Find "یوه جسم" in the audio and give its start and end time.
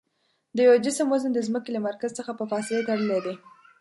0.65-1.07